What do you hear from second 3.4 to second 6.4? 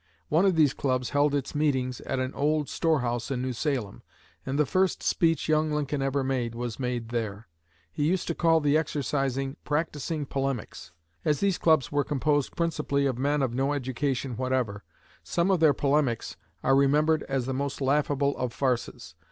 New Salem, and the first speech young Lincoln ever